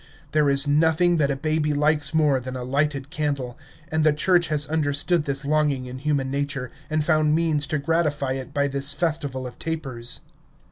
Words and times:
There 0.31 0.49
is 0.49 0.67
nothing 0.67 1.17
that 1.17 1.29
a 1.29 1.35
baby 1.35 1.75
likes 1.75 2.11
more 2.11 2.39
than 2.39 2.55
a 2.55 2.63
lighted 2.63 3.11
candle, 3.11 3.55
and 3.91 4.03
the 4.03 4.11
church 4.11 4.47
has 4.47 4.65
understood 4.65 5.25
this 5.25 5.45
longing 5.45 5.85
in 5.85 5.99
human 5.99 6.31
nature, 6.31 6.71
and 6.89 7.03
found 7.05 7.35
means 7.35 7.67
to 7.67 7.77
gratify 7.77 8.31
it 8.31 8.51
by 8.51 8.67
this 8.67 8.93
festival 8.93 9.45
of 9.45 9.59
tapers. 9.59 10.21